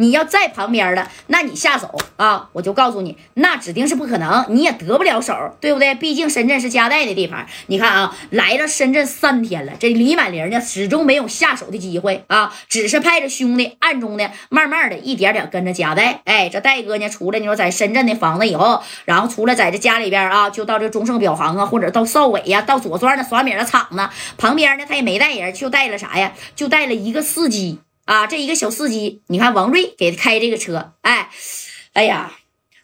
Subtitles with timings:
[0.00, 5.94] 你要在旁边了，那你下手啊，我就告诉你，那指定是不可能，你也得不了手，对不对？
[5.94, 7.44] 毕竟深圳是加代的地方。
[7.66, 16.22] 你看啊，来了深圳三天了，这李满玲呢，始终没有下手的机会啊，只是派着兄弟暗中的，慢慢的一点点跟着加代。
[16.24, 24.08] 哎，这戴哥呢，出来你说在深圳的房子以后，然后出来在这家里边啊，就到这中盛表行啊，或者到邵伟呀，到左庄的耍米的厂子
[24.38, 26.32] 旁边呢，他也没带人，就带了啥呀？
[26.56, 27.80] 就带了一个司机。
[28.10, 31.30] 啊，这一个小司机，你看王瑞给他开这个车，哎，
[31.92, 32.39] 哎呀。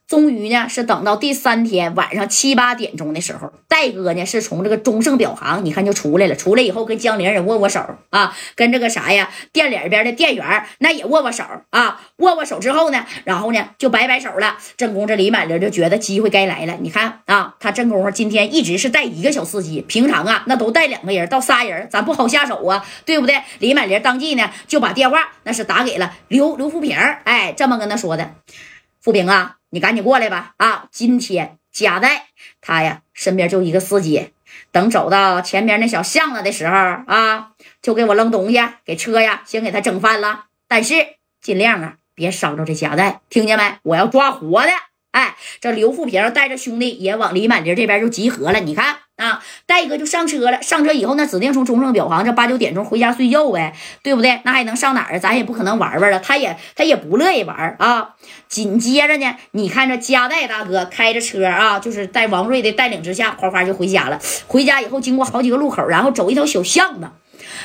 [0.09, 6.37] 终于呢，是等到第三天晚上七八点钟的时候，戴哥呢是从这个中盛表行，你看就出来了。
[6.37, 12.01] 出来以后跟江玲也握握手啊，跟这个啥呀店里边的店员那也握握手啊。
[12.19, 14.57] 握握手之后呢，然后呢就摆摆手了。
[14.77, 16.77] 正宫这李满玲就觉得机会该来了。
[16.81, 23.43] 你看啊，他正宫今天一直是带一个小司机，平常啊那都带两个人到仨人，咱不好下手啊，对不对？
[23.59, 28.35] 李满玲当即呢就把电话那是打给了刘刘富平，哎，这么跟他说的，
[29.07, 29.59] 富平啊。
[29.71, 30.55] 你赶紧过来吧！
[30.57, 32.29] 啊，今天贾代
[32.61, 34.33] 他呀身边就一个司机，
[34.73, 40.47] 等走到前面那小巷子的时候啊，就给我扔东西，给车呀先给他整翻了。
[40.67, 40.95] 但是
[41.41, 43.79] 尽量啊别伤着这贾带，听见没？
[43.83, 44.71] 我要抓活的。
[45.17, 48.61] 哎，这刘富平带着兄弟也往李满林这边就集合了。
[48.61, 48.97] 你看。
[49.17, 50.61] 啊，戴哥就上车了。
[50.61, 54.43] 上车以后，那指定从中盛表行这八九点钟回家睡觉呗，对不对？
[54.45, 55.19] 那还能上哪儿？
[55.19, 56.21] 咱也不可能玩玩了。
[56.21, 58.11] 他也他也不乐意玩啊。
[58.47, 64.21] 紧接着呢，你看这加代大哥开着车啊，就是在王瑞的带领之下，哗哗就回家了。
[64.47, 67.09] 回家以后，经过好几个路口，然后走一条小巷子。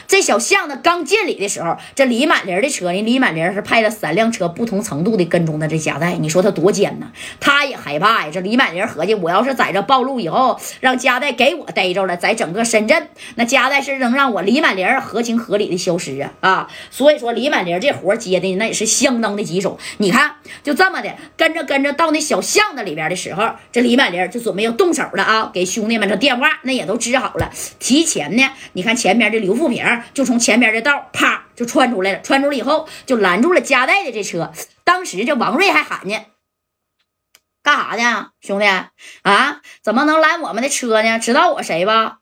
[0.08, 3.02] 这小巷子刚进里的时候，这李满林的车呢？
[3.02, 6.14] 李满林是派了三辆车，不同程度的跟踪的这夹带。
[6.14, 7.12] 你说他多奸呢？
[7.40, 8.32] 他也害怕呀。
[8.32, 16.68] 这李满林合计，我要是在这暴露以后，让夹带给我逮着了，在整个深圳，那夹带是能让我李满林合情合理的消失啊啊！
[16.90, 19.78] 所以说，李满林这活接的那也是相当的棘手。
[19.98, 25.50] 你看，就这么的跟着跟着到那小巷子里边的时候，这李满林就准备要动手了啊！
[25.54, 27.50] 给兄弟们这电话那也都支好了。
[27.80, 28.44] 提前呢，
[28.74, 30.04] 你看前面的刘富平。
[30.14, 34.52] 就从前边的道啪就窜出来了，窜出来以后就拦住了加代的这车。
[34.84, 36.16] 当时这王瑞还喊呢
[37.64, 39.62] ：“干啥呢，兄弟啊？
[39.82, 41.18] 怎么能拦我们的车呢？
[41.18, 42.18] 知道我谁吧？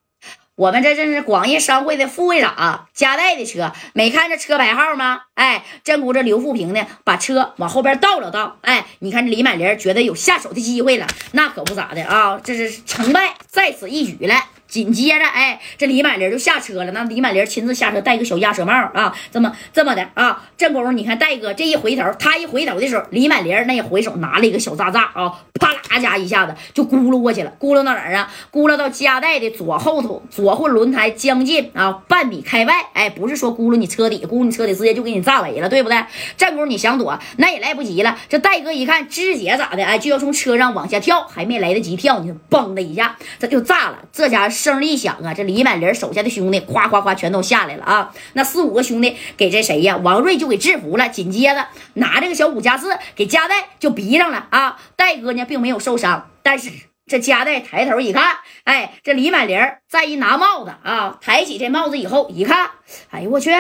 [0.56, 5.22] 我们这这是广义商会的副会长加代的车，没看这车牌号吗？
[5.36, 8.58] 哎，正估着刘富平呢，把车往后边倒了倒。
[8.62, 14.36] 哎，你看这李满林觉得有下手的机会了，那可不咋的啊，这是成败在此一举了。”
[14.69, 16.91] 紧接着，哎，这李满林就下车了。
[16.91, 20.46] 那李满林亲自下车，戴个小鸭舌帽啊，这么这么的啊。
[20.56, 27.52] 这功夫，你看戴哥这一回头，他一回头的时候，李满林那一回手拿了一个小炸炸啊，啪啦家一下子就咕噜过去了。
[27.59, 28.31] 咕噜到哪儿啊？
[28.52, 32.74] 咕噜到加代的左后头，左后轮胎将近啊半米开外。
[32.94, 35.97] 哎，不是说咕噜你车底，咕噜你车底直接就给你炸没了，对不对？
[36.38, 38.16] 这功夫你想躲，那也来不及了。
[38.30, 39.84] 这戴哥一看，直接咋的？
[39.84, 43.97] 哎，就要从车上往下跳，还没来得及跳呢，嘣的一下，这就炸了。
[44.13, 44.59] 这家是。
[44.59, 48.14] 声一响啊，这李满林手下的兄弟夸夸夸全都下来了啊！
[48.34, 49.96] 那四五个兄弟给这谁呀？
[49.96, 51.08] 王瑞就给制服了。
[51.08, 54.78] 紧接着拿这个小五加四给加代就逼上了啊！
[54.98, 56.72] 戴哥呢并没有受伤，但是
[57.06, 62.72] 这加代抬头一看，哎，这李满林再一拿帽子啊，抬起这帽子以后一看，
[63.12, 63.52] 哎呦我去，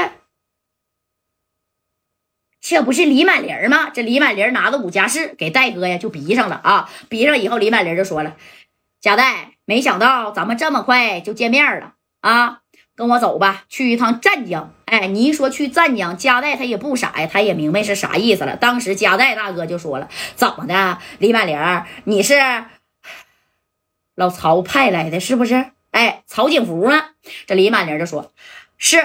[2.61, 3.89] 这不是李满林吗？
[3.89, 6.89] 这李满林拿着五加四给戴哥呀就逼上了啊！
[7.07, 8.35] 逼上以后，李满林就说了
[9.01, 12.61] ：“加代。”没想到咱们这么快就见面了啊！
[12.95, 14.73] 跟我走吧，去一趟湛江。
[14.85, 18.57] 哎，你一说去湛江，加代他也不傻呀，他也明白是啥意思了。
[18.57, 21.57] 当时加代大哥就说了：“怎么的，李满玲，
[22.05, 22.33] 你是
[24.15, 27.11] 老曹派来的，是不是？”哎，曹景福呢？
[27.45, 28.33] 这李满玲就说
[28.79, 28.97] ：“是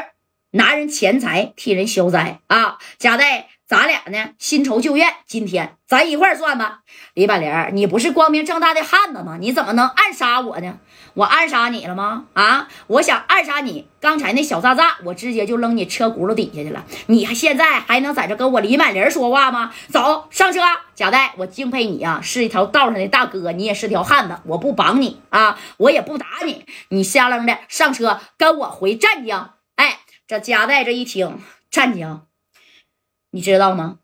[0.53, 3.49] 拿人钱财替人消灾啊！”加代。
[3.75, 6.83] 咱俩呢，新仇旧怨，今天咱一块儿算吧。
[7.15, 9.37] 李板莲，你不是光明正大的汉子吗？
[9.41, 10.79] 你怎么能暗杀我呢？
[11.15, 12.27] 我暗杀你了吗？
[12.35, 16.85] 啊，我想暗杀你，刚才那小炸炸，我直接就扔你车轱辘底下去了。
[17.07, 19.73] 你还现在还能在这跟我李满林说话吗？
[19.89, 20.61] 走上车，
[20.95, 29.55] 贾代，我敬佩你啊，是一条道上的大哥，你也是条汉子，我不绑你啊，我也不打你，你瞎愣的上车跟我回湛江。
[29.75, 29.99] 哎，
[30.29, 31.41] 这贾代这一听，
[31.73, 32.25] 湛江。
[33.35, 33.99] 你知道吗？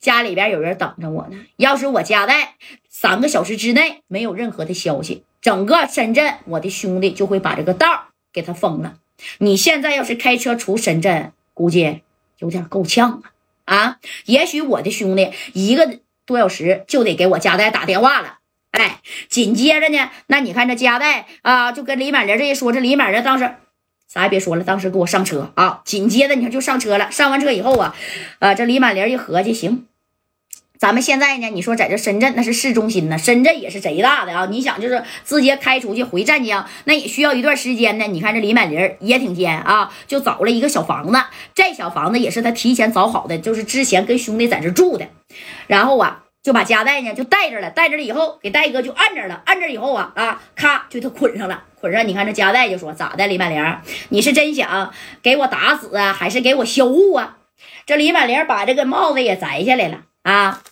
[0.00, 1.38] 家里边有人等着我呢。
[1.56, 2.54] 要是我家在
[2.88, 8.98] 三个小时之内没有任何的消息，整个深圳我的兄弟就会把这个道给他封了。
[9.38, 12.02] 你现在要是开车出深圳，估计
[12.38, 13.22] 有点够呛
[13.66, 13.76] 啊！
[13.76, 18.38] 啊，也许我的兄弟一个多小时就得给我家代打电话了。
[18.72, 23.54] 哎，紧接着呢，那你看这家代啊，就跟李满林这一说，这李满林当时
[24.16, 25.82] 啥也别说了，当时给我上车啊！
[25.84, 27.10] 紧接着你看就上车了。
[27.10, 27.94] 上完车以后啊，
[28.38, 29.84] 呃，这李满林一合计，行。
[30.78, 31.48] 咱们现在呢？
[31.50, 34.46] 你说在这深圳那是市中心呢，深圳也是贼大的啊！
[34.50, 38.06] 你想就是直接开出去回湛江，那也需要一段时间呢。
[38.06, 41.18] 你看这李满林也挺尖啊，就找了一个小房子，
[41.54, 45.06] 这小房子也是他提前找好的，就是之前跟兄弟在这住的。
[45.66, 52.06] 然后啊，就把夹带呢就带着了，带着了以后给戴哥就按着了，按着以后啊啊，咔就他捆上了，捆上。
[52.06, 53.26] 你看这夹带就说咋的？
[53.26, 53.76] 李满玲，
[54.10, 57.38] 你是真想给我打死啊，还是给我销户啊？
[57.84, 60.02] 这李满玲把这个帽子也摘下来了。
[60.22, 60.62] 啊。